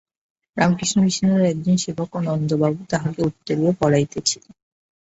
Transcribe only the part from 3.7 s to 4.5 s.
পরাইতেছিল।